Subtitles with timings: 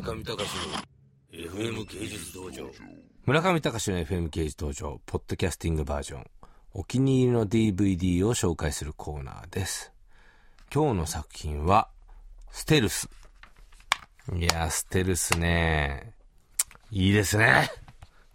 [0.00, 0.44] 村上隆の
[1.32, 2.70] FM 芸術道場。
[3.26, 6.26] 村上隆の FM 刑事道場ポッドキャスティングバージョン。
[6.72, 9.92] お気に入りの DVD を紹介するコーナーです。
[10.72, 11.88] 今日の作品は
[12.52, 13.10] ステルス。
[14.36, 16.12] いやステルスね。
[16.92, 17.68] いいですね。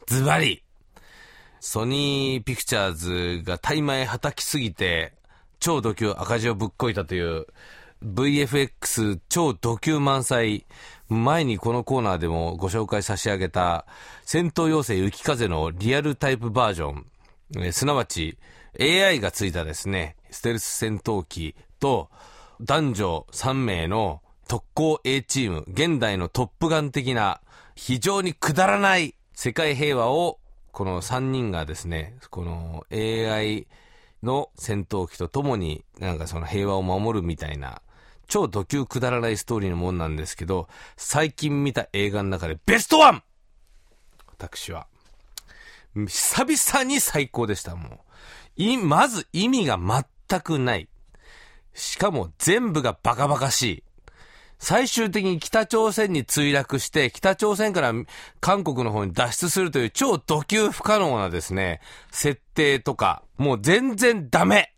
[0.06, 0.66] ズバリ。
[1.62, 5.14] ソニーピクチャーズが大枚はたきすぎて
[5.62, 7.48] 超ド級赤字をぶっこいたという
[8.04, 10.66] VFX 超ド級満載
[11.08, 13.86] 前にこのコーナーでもご紹介差し上げた
[14.26, 17.06] 戦闘妖精雪風のリアルタイプバージョン、
[17.60, 18.38] えすなわち
[18.78, 22.10] AI がついたですね、ステルス戦闘機と
[22.60, 27.40] 男女3名の特攻 A チーム、現代のトップガン的な
[27.76, 30.40] 非常にくだらない世界平和を
[30.74, 33.66] この3人がですね、この AI
[34.24, 37.82] の戦闘機とともになんかその平和を守るみたいな
[38.28, 43.24] 超ド級くだらないストーリーのもんなんですけど、最近見た映画の中でベストワン
[44.30, 44.88] 私は。
[45.96, 48.00] 久々に最高でした、もう。
[48.56, 50.90] い、まず意味が全くない。
[51.74, 53.84] しかも全部がバカバカしい。
[54.60, 57.94] 最終的に北朝鮮に墜落して、北朝鮮から
[58.40, 64.74] 韓国の方に脱出するという超ド級不可能なですね、設定とか、もう全然ダメ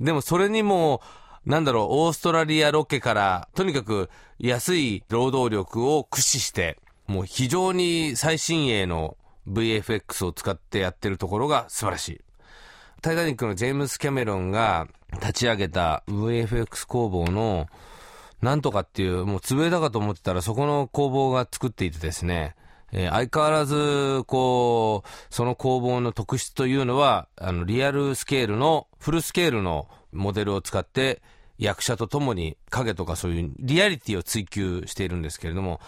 [0.00, 1.00] でもそれにもう
[1.46, 9.16] なんだろう、オーストラリアロケから、とにかく安い労働力を駆使して、もう非常に最新鋭の
[9.48, 12.20] VFX を使ってやってるところが素晴らしい。
[13.02, 17.66] タイタニックのジェームス・キャメロンが立ち上げた VFX 工房の
[18.42, 22.54] なんとかっていう、もう潰れたかと思ってたらそこの工房が作っていてですね、
[22.92, 31.22] えー、相変わらず、こう、その工房の特質というのは、あの、リアルスケールの、フルスケールのモデルを使って
[31.58, 35.80] 役者と共に影とかそういうリアリティを追求しているんですけれども、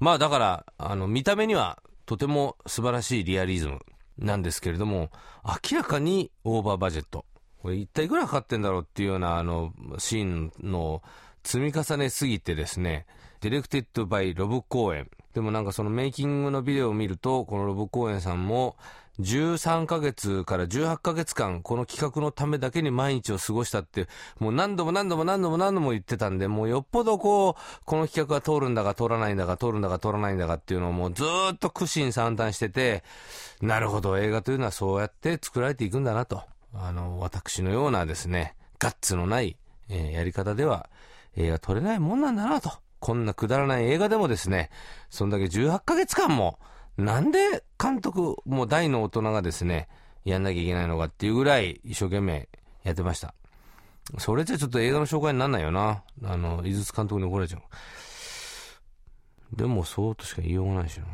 [0.00, 3.80] まあだから、あの、見た目にはとても素晴らしいリアリズム
[4.18, 5.10] なんですけれども、
[5.44, 7.24] 明らかにオーバーバジェット。
[7.62, 11.02] これ一体いくらかかってんだろうっていうようなあのシーンの
[11.42, 13.06] 積み重ねすぎてですね、
[13.40, 15.10] directed by ロブ・コーエン。
[15.38, 18.74] でもなんかそのメイキングのビデオを見ると、このロブ・コーエンさんも
[19.20, 24.08] 13ヶ月から18ヶ月間、この企画のためだけに毎日を過ごしたって、
[24.40, 31.22] もう何度も何度も何度も何度も言ってたんで、もうよっぽどこう、この企画が通るんだか通らないんだか、通るんだか通らないんだかっていうのをもうず
[31.54, 33.04] っと苦心惨憺してて、
[33.60, 36.42] なるほど、映画というのはそうやって作られていくんだなと。
[36.74, 39.56] あの、私のようなですね、ガッツのない、
[39.88, 40.90] えー、やり方では、
[41.36, 42.72] 映画撮れないもんなんだなと。
[43.00, 44.70] こんなくだらない映画でもですね、
[45.10, 46.58] そんだけ18ヶ月間も、
[46.96, 49.88] なんで監督、も大の大人がですね、
[50.24, 52.48] やんなきゃいけないのかっていうぐらい一生懸命
[52.82, 53.34] やってました。
[54.18, 56.02] それじゃちょっと映画の紹介になんないよな。
[56.24, 57.62] あの、井筒監督に怒られちゃう。
[59.56, 61.06] でもそうとしか言いようがないしな。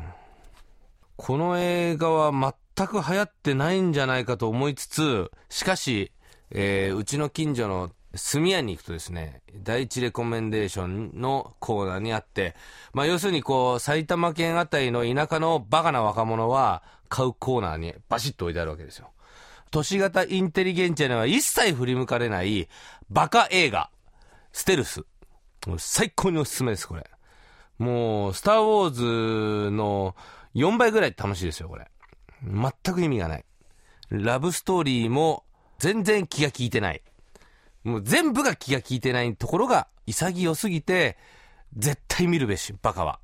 [1.17, 2.31] この映画は
[2.77, 6.11] 全く流行ってないんじゃないかと思いつつ、しかし、
[6.51, 12.55] えー、うちの近所の炭屋に行くとですね、第一レコメンデーションのコーナーにあって、
[12.93, 19.11] まあ要するにこう、埼玉県あたりの田舎のバカな若者は買うコーナーにバシッと置いてあるわけですよ。
[19.71, 22.69] 都市型インテリゲンチャには一切振り向かれない
[23.09, 23.89] バカ映画、
[24.53, 25.03] ステルス。
[25.77, 27.09] 最高におすすめです、これ。
[27.77, 28.89] もう、スターウォー
[29.65, 30.15] ズの
[30.53, 31.89] 4倍ぐらい楽しいですよ、これ。
[32.41, 33.45] 全く意味がない。
[34.09, 35.43] ラブストーリーも
[35.79, 37.01] 全然気が利いてない。
[37.85, 41.17] もう全部が気が利いてないところが潔すぎて、
[41.77, 43.19] 絶対見るべし、バカは。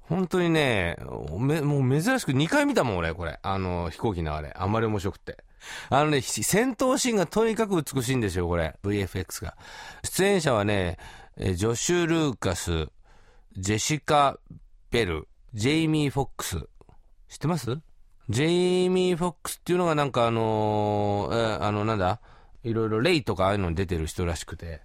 [0.00, 0.96] 本当にね、
[1.38, 3.38] め、もう珍しく2回見たもん、俺、これ。
[3.42, 4.54] あの、飛行機の流れ。
[4.56, 5.38] あんまり面白くて。
[5.88, 8.76] あのね、戦闘シーンがとにかく美しいんですよ、これ。
[8.82, 9.56] VFX が。
[10.04, 10.98] 出演者はね、
[11.36, 12.88] ジョシュ・ルーカス、
[13.56, 14.38] ジェシカ・
[14.90, 16.56] ビール、ジェイミー・フォックス。
[17.28, 17.78] 知ってます？
[18.28, 22.20] ジェイミー・フォックスっていうのがなんかあのー、えあの、なんだ？
[22.62, 24.80] いろいろレイとかああいうのに出てる人らしくて、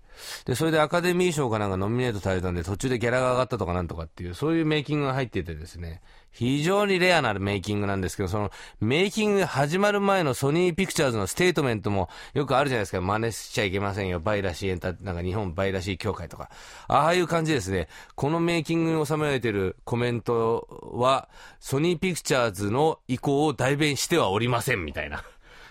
[0.46, 6.01] で、それでアカデミー賞かなんかノミネートされたんで途中でギャラが上がったとかなんとかっていう、そういうメイキングが入っててですね、
[6.31, 16.50] 非常にレアなメイキングなんですけど、そのメイキング始まる前のソニーピクチャーズのステートメントもよくあるじゃないですか、真似しちゃいけませんよ、 piracy エンタ、なんか日本 piracy 協会とか。
[16.88, 17.89] ああいう感じですね。
[18.16, 21.28] このメイキングに収められてるコメントは、
[21.60, 25.24] ソニーピクチャーズの意向を代弁してはおりません、みたいな。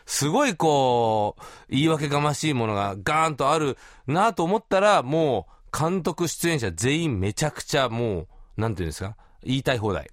[0.06, 9.16] すごいこう、言い訳がましいものがガーンとあるなと思ったら、もう、監督、出演者全員めちゃくちゃもう、なんていうんですか？
[9.42, 10.10] 言いたい放題。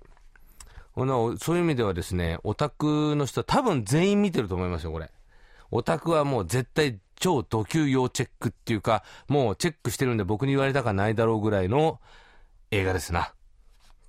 [0.96, 5.10] そういう意味ではですね、オタクの人は多分全員見てると思いますよ、これ。
[5.70, 12.00] オタクはもう絶対超ド級要チェックっていうか、もうチェックしてるんで僕に言われたかないだろうぐらいの
[12.72, 13.34] 映画ですな。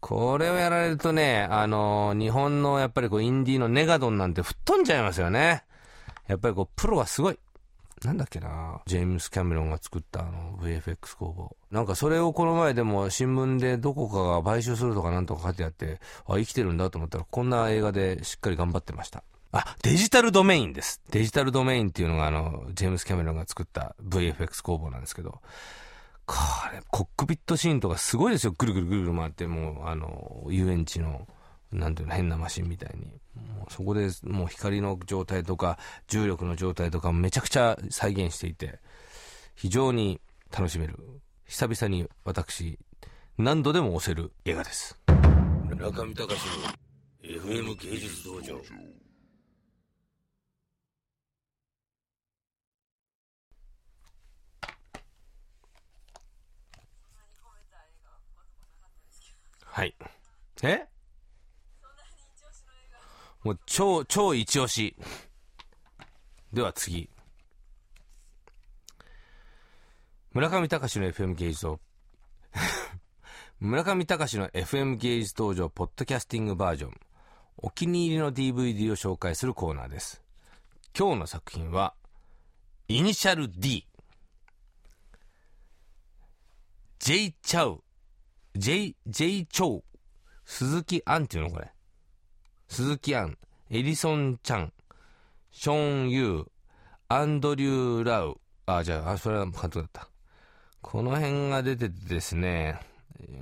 [0.00, 5.64] これをやられるとね、あの、日本のやっぱりこう、インディーのネガドンなんて吹っ飛んじゃいますよね。
[6.28, 7.38] やっぱりこう、プロはすごい。
[8.04, 11.56] なんだっけなジェームス・キャメロンが作ったあの VFX 工房。
[11.70, 19.22] なんかそれをこの前でも新聞でどこかが買収するとかなんとか書いてあって、あ、生きてるんだと思ったらこんな映画でしっかり頑張ってました。
[19.52, 21.00] あ、デジタルドメインです。
[21.10, 25.40] デジタルドメインっていうのがあの、ジェームス・キャメロンが作った VFX 工房なんですけど、
[26.26, 26.36] こ
[26.72, 28.54] れ、コックピットシーンとかすごいですよ。
[28.56, 31.26] ぐるぐるぐるぐる回って、もう、あの、遊園地の、
[31.72, 33.06] なんていうの、変なマシンみたいに。
[33.34, 38.78] もうそこでもう光の状態とか、重力の状態とかめちゃくちゃ再現していて、
[39.54, 40.20] 非常に
[40.50, 40.98] 楽しめる。
[41.46, 42.78] 久々に私、
[43.38, 44.98] 何度でも押せる映画です。
[45.68, 46.28] 村上隆の
[47.22, 48.60] FM 芸術道場。
[59.64, 59.94] はい。
[60.62, 60.91] え？
[63.44, 64.96] もう超、超一押し。
[66.52, 67.10] では次。
[70.32, 71.80] 村上隆の FM 芸術を
[73.60, 77.00] 村上隆の FM 芸術道場ポッドキャスティングバージョン。
[77.58, 80.22] お気に入りの DVD を紹介するコーナーです。
[80.98, 81.94] 今日の作品は、
[82.88, 83.86] イニシャル D。
[86.98, 87.82] J チャウ
[88.54, 89.84] J、J チョウ、
[90.44, 91.72] 鈴木杏っていうのこれ。
[92.72, 93.36] 鈴木杏、
[93.68, 94.72] エリソン・チャン、
[95.50, 96.46] ショーン・ユー、
[97.08, 98.40] アンドリュー・ラウ。
[98.64, 100.08] あ、じゃあ、あ、それは監督だった。
[100.80, 102.80] この辺が出ててですね、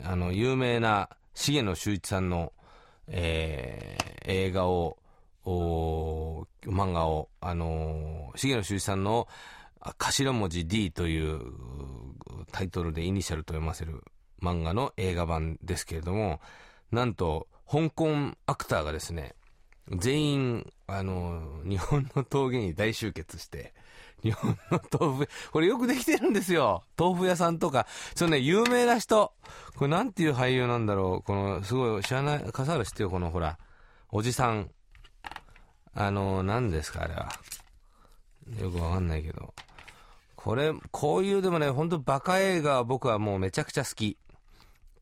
[0.02, 2.52] あの、有名な重野修一さんの、
[3.06, 4.98] えー、映画を、
[5.44, 9.28] お漫画を、あのー、重野修一さんの
[9.78, 11.40] 頭文字 D という
[12.50, 14.02] タイトルでイニシャルと読ませる
[14.42, 16.40] 漫画の映画版ですけれども、
[16.90, 19.36] なんと、香港アクターがですね、
[19.96, 23.74] 全員、あの、日本の峠に大集結して、
[24.24, 26.82] 日本の豆腐、これよくできてるんですよ。
[26.98, 27.86] 豆腐屋さんとか、
[28.16, 29.32] そのね、有名な人。
[29.76, 31.22] これなんていう俳優なんだろう。
[31.22, 33.56] この、すごい、知らない、笠原知ってよ、このほら、
[34.10, 34.70] おじさん。
[35.94, 37.28] あの、何ですか、あれは。
[38.60, 39.54] よくわかんないけど。
[40.34, 44.18] これ、こういうでもね、ほんとバカ映画は僕はもうめちゃくちゃ好き。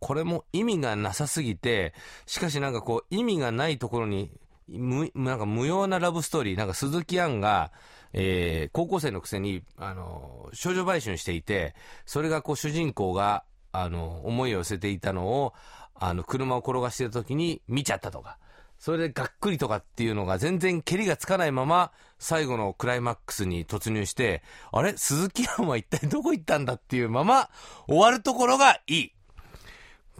[0.00, 1.94] これも意味がなさすぎて、
[2.26, 4.30] しかしなんかこう、意味がないところに、
[4.68, 7.72] む、なんか無用なラブストーリー、なんか鈴木杏が、
[8.12, 11.74] えー、高校生のくせに、あの、少女売春していて、
[12.06, 15.54] それがこう主人公が、あの、思いを寄せていたのを、
[15.94, 18.38] あの、車を転がしてる時に見ちゃったとか。
[18.78, 21.90] それでがっくりとかっていうのが全然蹴りがつかないまま、
[22.20, 24.96] 最後のクライマックスに突入して、あれ？
[24.96, 27.50] 鈴木杏は一体どこ行ったんだっていうまま、
[27.88, 29.12] 終わるところがいい。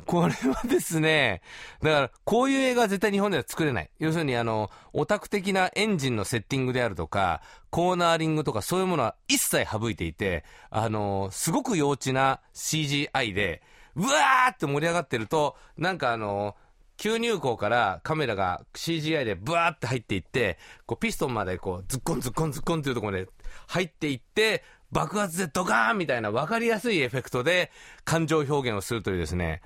[0.06, 1.42] これはですね、
[1.82, 3.90] だから、こういう映画は絶対日本では作れない。
[3.98, 13.62] 要するに、あの、オタク的なエンジンのセッティングであるとか、コーナーリングとかそういうものは一切省いていて、あの、すごく幼稚な CGI で、
[13.96, 16.56] うわーって盛り上がってると、なんかあの、
[16.98, 23.28] 吸入口からカメラが CGI でブワーって入っていって、こうピストンまでこうズッコンズッコンズッコンっていうところまで
[23.68, 27.70] 入っていって、爆発でドカーンみたいな分かりやすいエフェクトで
[28.04, 29.60] 感情表現をするというですね、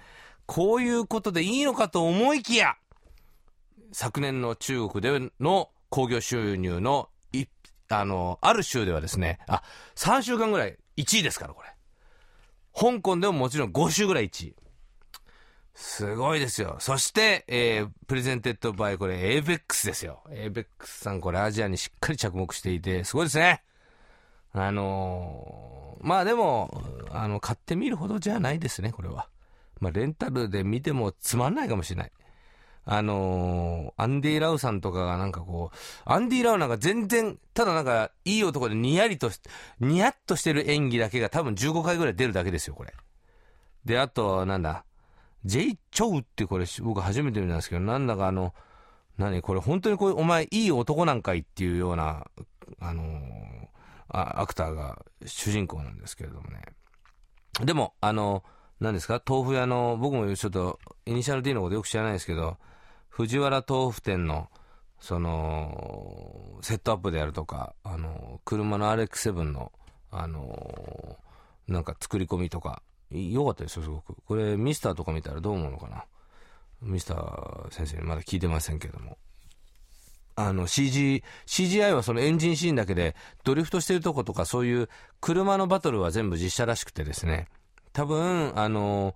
[0.46, 2.76] こういうことでいいのかと思いきや、
[3.92, 7.44] 昨年の中国での興行収入の、い、
[7.88, 9.62] あの、ある州ではですね、あ、
[9.94, 11.68] 3週間ぐらい1位ですから、これ。
[12.74, 14.56] 香港でももちろん5週ぐらい1位。
[15.74, 16.76] すごいですよ。
[16.80, 20.22] そして、えー、 presented by、これ、 avex ですよ。
[20.28, 23.62] avex さん、これ、アジアにしっかり着目していて、すごいですね。
[24.52, 29.28] あのー、まあでも、あの、買ってみるほどじゃないですね、これは。
[29.80, 32.12] まあ、レンタルで見てもつまんないかもしれない。
[32.84, 39.40] あのー、アンディ・ラウさんとかがなんかこう、アンディ・ラウなんか全然、ただなんか、いい男でニヤリとし、
[39.80, 42.92] ニヤッとしてる演技だけが多分15回ぐらい出るだけですよ、これ。
[43.84, 44.84] で、あと、なんだ、
[45.44, 48.54] ジェイ・チョウってこれ僕初めて見たんですけど、なんだかあの、
[49.18, 52.26] 何これ本当にこれお前いい男なんかいっていうような、
[52.80, 53.61] あのー、
[54.12, 56.62] アクターが主人公なんですけれどもね。
[57.64, 58.44] でも、あの
[58.80, 59.22] 何ですか？
[59.26, 62.56] 豆腐屋の、僕もちょっと、イニシャル D のことよく知らないですけど、
[63.08, 64.50] 藤原豆腐店の、
[64.98, 69.70] その、セットアップであるとか、あの、車の RX7 の、
[70.10, 71.16] あの、
[71.68, 74.16] なんか作り込みとか、良かったですよ、すごく。
[74.26, 76.04] これ、ミスターとか見たらどう思うのかな？
[76.80, 79.16] ミスター先生にまだ聞いてませんけども。
[80.34, 84.88] あの CG、CGI はそのエンジンシーンだけで、ドリフトしてるとことかそういう
[85.20, 87.48] 車のバトルは全部実写らしくてですね。
[87.92, 89.14] 多分、あの、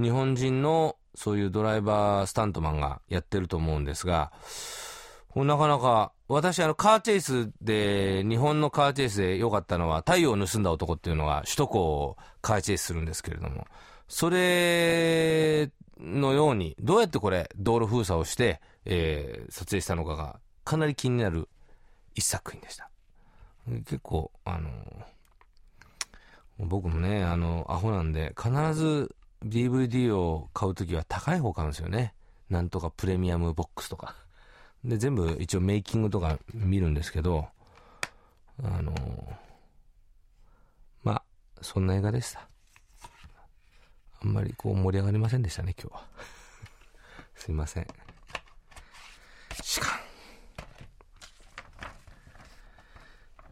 [0.00, 4.32] 日本人のそういうドライバースタントマンがやってると思うんですが、
[5.34, 13.66] なかなか、私あのカーチェイスで、日本のカーチェイスで良かったのは、太陽を盗んだ男っていうのが首都高をカーチェイスするんですけれども、
[14.08, 21.48] それのように、どうやってこれ、道路封鎖をして、えー、撮影したのかが、かなり気になる
[22.14, 22.90] 一作品でした。
[23.66, 24.70] 結構、あの、
[26.58, 29.14] 僕もね、あの、アホなんで、必ず
[29.44, 32.14] DVD を買うときは高い方買うんですよね。
[32.50, 34.14] なんとかプレミアムボックスとか。
[34.84, 37.48] で、全部一応メイキングとか見るんですけど、
[38.62, 38.92] あの、
[41.02, 41.22] まあ、
[41.60, 42.48] そんな映画でした。
[44.22, 46.06] あんまりこう盛り上がりませんでしたね、今日は。
[47.34, 47.86] すいません。
[49.62, 50.11] しかん。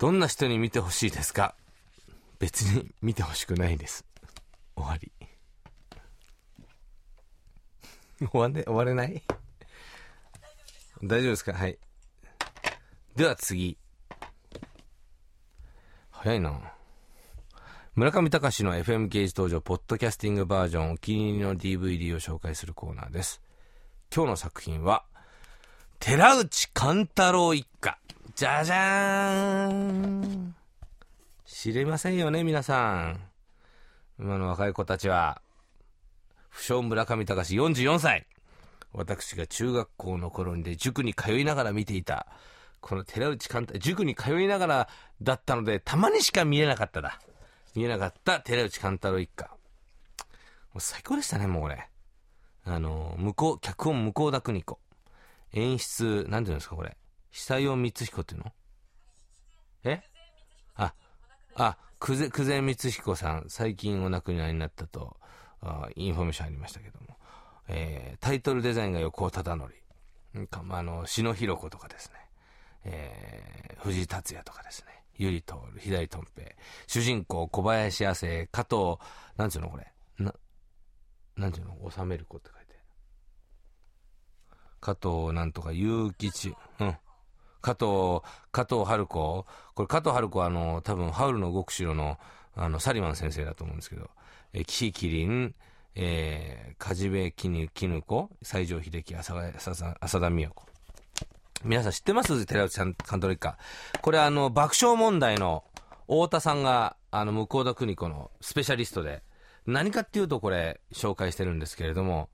[0.00, 1.54] どんな人に見てほしいですか？
[2.38, 4.06] 別に見てほしくないです。
[4.74, 5.12] 終わり。
[8.26, 9.22] 終わんで、終われない？
[11.02, 11.52] 大丈夫ですか？
[11.52, 11.78] はい。
[13.14, 13.76] では次。
[16.12, 16.58] 早いな。
[17.94, 23.42] 村上隆の FM ゲージ登場、ポッドキャスティングバージョン、お気に入りの DVD を紹介するコーナーです。
[24.10, 25.04] 今日の作品は、
[25.98, 27.99] 寺内貫太郎一家。
[28.40, 30.54] じゃじゃーん。
[31.44, 33.20] 知りませんよね、皆さん。
[34.18, 35.42] 今の若い子たちは。
[36.48, 38.26] 不詳村上隆44歳。
[38.94, 42.28] 私が中学校の頃にで塾に通いながら見ていた、
[42.80, 44.88] この寺内貫太、塾に通いながら
[45.20, 47.20] だったので、たまにしか見えなかっただ。
[47.74, 49.48] 見えなかった寺内貫太郎一家。
[49.48, 49.56] も
[50.76, 51.90] う最高でしたね、もう俺。
[52.64, 54.78] あの、向こう、脚本向田邦子。
[55.52, 56.96] 演出、なんていうんですか、これ。
[57.32, 58.52] 久代光彦っていうの？
[59.84, 60.02] え？
[60.74, 60.94] あ、
[61.54, 65.16] あ、久世、久世光彦さん、最近お亡くなりになったと、
[65.62, 67.16] あインフォメーションありましたけども。
[67.68, 69.72] えー、タイトルデザインが横尾忠則。
[70.50, 72.14] ああの、篠ひろ子とかですね。
[72.84, 75.04] えー、藤竜也とかですね。
[75.16, 76.50] 由利徹、左とん平。
[76.86, 78.96] 主人公、小林亜生、加藤、
[79.36, 79.92] なんつうのこれ？
[80.18, 80.34] な、
[81.36, 81.90] なんていうの？
[81.90, 82.74] 収める子って書いて。
[84.80, 86.96] 加藤なんとか、結吉、うん。
[87.60, 89.46] 加藤、加藤春子？
[89.74, 92.18] これ加藤春子はあの、多分、ハウルの動く城の、
[92.56, 94.10] あの、サリマン先生だと思うんですけど、
[94.52, 95.54] えー、岸キリン、
[95.94, 97.68] えー、梶部絹
[98.02, 99.34] 子、西城秀樹、浅
[100.00, 100.66] 浅田美代子。
[101.64, 102.46] 皆さん知ってます？
[102.46, 103.58] 寺内さん、監督一家。
[104.00, 105.64] これあの、爆笑問題の
[106.06, 109.22] 太田さんが、あの、向田邦子のスペシャリストで、
[109.66, 112.30] 何かっていうとこれ、紹介してるんですけれども、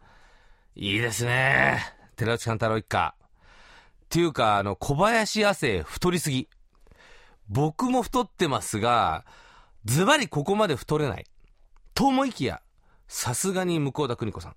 [0.77, 1.81] いいですね
[2.17, 3.15] 寺内勘太郎一家。
[4.07, 6.49] っていうか、あの、小林亜生太りすぎ。
[7.49, 9.25] 僕も太ってますが、
[9.85, 11.27] ズバリここまで太れない。
[11.95, 12.63] と思いきや、
[13.09, 14.57] さすがに向田邦子さん。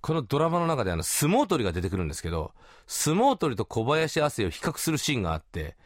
[0.00, 2.52] このドラマの中であの、相撲取りが出てくるんですけど、
[2.88, 5.76] 相撲取りと小林亜生を比較するシーンがあって、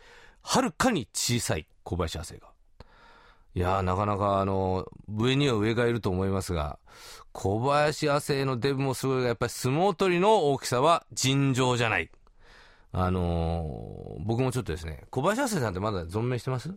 [0.43, 2.49] はるかに小さい小林亜生が。
[3.55, 6.79] いやー、なかなかあの、上には上がいると思いますが、
[7.33, 12.11] 小林亜生のデブもすごいが、やっぱり相撲取りの大きさは尋常じゃない。
[12.97, 16.73] あのー、僕もちょっとですね、小林亜生さんってまだ存命してます？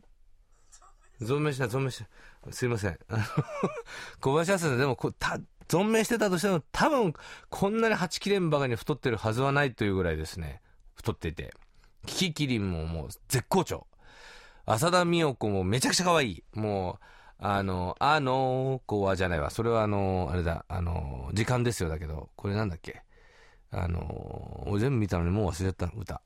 [1.21, 2.03] 存命した、存命し
[2.43, 2.51] た。
[2.51, 2.97] すいません。
[4.19, 7.13] 小林亜生さんでもこ、た、存命してたとしても、多分、
[7.50, 10.62] こんなに8切れんばかりに太ってるはずはないというぐらいですね、
[10.95, 11.53] 太っていて。
[12.07, 13.86] キキキリンももう絶好調。
[14.65, 16.43] 浅田美代子もめちゃくちゃ可愛い。
[16.55, 17.05] もう、
[17.39, 19.51] あの、あの子はじゃないわ。
[19.51, 23.03] それはあの、あれだ、あの、時間ですよだけど、これなんだっけ？
[23.71, 26.21] あの、俺全部見たのにもう忘れちゃった、歌。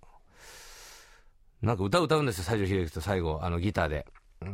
[1.62, 4.08] なんか歌歌うんですよ、西城秀樹と最後、あのギターで。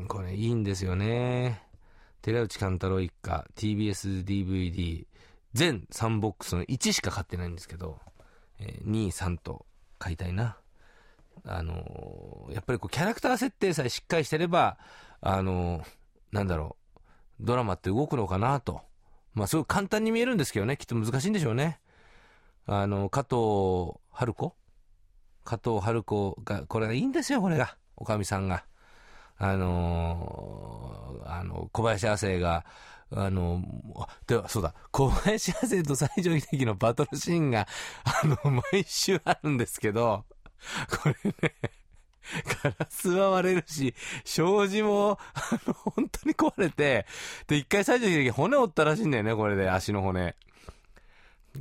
[0.08, 1.64] これいいんですよね。
[2.22, 5.06] 寺内勘太郎一家、TBS DVD、
[5.54, 8.00] 全3ボックスの1しか買ってないんですけど、
[8.60, 9.66] えー、2、3と
[9.98, 10.58] 買いたいな。
[11.46, 14.78] あのー、やっぱりこうキャラクター設定さえしっかりしてれば、
[15.22, 15.84] あのー、
[16.32, 17.00] なんだろう、
[17.40, 18.82] ドラマって動くのかなと。
[19.34, 21.80] まあ、すごい簡単に見えるんですけどね、きっと難しいんでしょうね。
[22.70, 24.54] あの、加藤春子？
[25.46, 27.78] 加藤春子が、これがいいんですよ、これが。
[27.96, 28.66] おかみさんが。
[29.38, 32.66] あのー、あの、小林亜生が、
[33.10, 33.64] あの、
[34.28, 37.68] では、そうだ、小林亜生と西城秀樹のバトルシーンが、
[38.04, 38.38] あの、
[38.74, 40.26] 毎週あるんですけど、
[41.02, 41.56] これね、
[42.64, 43.96] ガラスは割れるし、
[44.26, 47.06] 障子も、あの、本当に壊れて、
[47.48, 50.36] で、一回西城秀樹骨折ったらしいんだよね、これで、足の骨。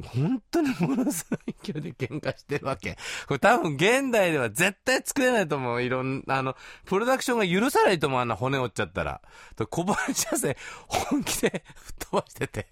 [0.02, 2.96] 本当にものすごい勢いで喧嘩してるわけ。
[3.26, 5.82] これ多分現代では絶対作れないと思う。
[5.82, 8.20] いろんな、あの、プロダクションが許さないと思う。
[8.20, 9.20] あんな骨折っちゃったら。
[9.56, 12.68] と小林亜生、本気で吹っ飛ばしてて、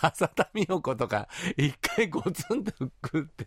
[0.00, 3.46] 浅田美代子とか、一回ゴツンとフックって、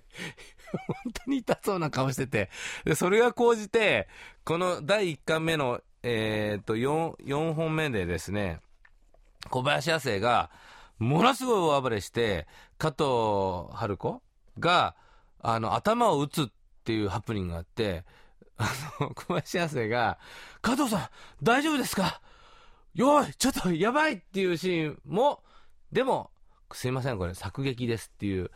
[0.72, 2.50] 本当に痛そうな顔してて、
[2.84, 4.08] で、それが講じて、
[4.44, 8.60] この第1巻目の、えー、っと、4、4本目でですね、
[9.50, 10.50] 小林亜生が、
[11.00, 12.48] ものすごい大暴れして、
[12.78, 14.22] 加藤春子
[14.60, 14.96] が、
[15.42, 16.46] あの、頭を打つっ
[16.84, 18.04] ていうハプニングがあって、
[18.58, 20.18] あの、小林亜生が、
[20.62, 21.10] 加藤さん、
[21.44, 22.22] 大丈夫ですか？
[22.94, 25.44] よい、ちょっとやばいっていうシーンも、
[25.92, 26.32] でも、
[26.72, 28.50] すいません、これ、作劇ですっていう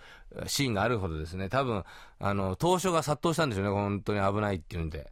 [0.47, 1.83] シーンがあるほどですね、多分、
[2.19, 5.11] あの、当初が殺到したんでしょうね、本当に危ないっていうんで。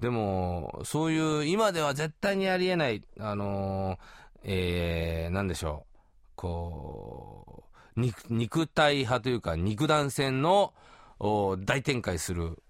[0.00, 3.98] でも、そういう、今では絶対にありえない、あの
[4.42, 5.91] えー、なんでしょう。
[6.34, 7.64] こ
[7.96, 10.72] う、肉、肉体派というか、肉弾戦の、
[11.20, 12.62] 大展開する、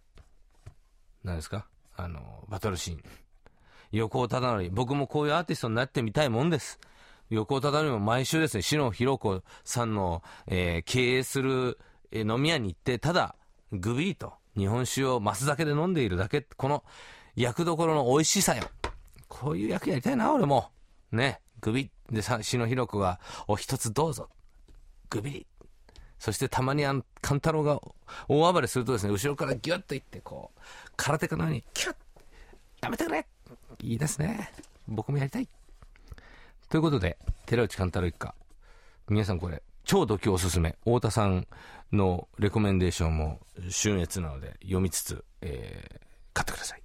[1.25, 1.67] なんですか？
[1.97, 3.03] あの、バトルシーン。
[3.93, 6.81] 横尾忠則、僕もこういうアーティストになってみたいもんです。
[7.31, 11.79] 横尾忠則も毎週ですね、篠弘子さんの、えー経営する、
[12.11, 13.37] え飲み屋に行って、ただ、
[13.71, 16.85] グビーと日本酒を増すだけで飲んでいるだけ、この
[17.37, 18.65] 役どころの美味しさよ。
[19.29, 20.71] こういう役やりたいな、俺も。
[21.11, 21.91] ね、グビッ。
[22.13, 24.29] で、さ、篠弘子が、お一つどうぞ。
[25.11, 25.47] グビリ。
[26.19, 27.81] そしてたまにあの、勘太郎が
[28.29, 30.61] 大暴れするとですね、後ろからギュッといって、こう、
[30.97, 31.97] 空手家のように、キュッ
[32.83, 33.27] やめてくれ
[33.81, 34.53] いいですね。
[34.87, 35.49] 僕もやりたい。
[36.69, 38.35] ということで、寺内勘太郎一家。
[39.09, 40.77] 皆さんこれ、超ドキおすすめ。
[40.85, 41.47] 太田さん
[41.93, 43.41] のレコメンデーションも、
[43.71, 46.01] 春越なので読みつつ、えー、
[46.33, 46.83] 買ってください。